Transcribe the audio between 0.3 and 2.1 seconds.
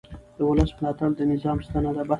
د ولس ملاتړ د نظام ستنه ده